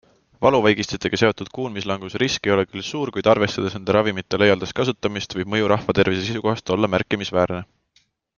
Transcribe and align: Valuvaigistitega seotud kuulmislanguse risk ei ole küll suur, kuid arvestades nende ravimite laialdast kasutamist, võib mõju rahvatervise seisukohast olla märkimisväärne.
Valuvaigistitega 0.43 1.17
seotud 1.21 1.51
kuulmislanguse 1.57 2.21
risk 2.23 2.49
ei 2.49 2.53
ole 2.55 2.63
küll 2.71 2.85
suur, 2.87 3.11
kuid 3.17 3.29
arvestades 3.33 3.77
nende 3.77 3.97
ravimite 3.99 4.41
laialdast 4.45 4.77
kasutamist, 4.81 5.37
võib 5.41 5.53
mõju 5.55 5.69
rahvatervise 5.75 6.25
seisukohast 6.31 6.75
olla 6.79 6.91
märkimisväärne. 6.97 7.63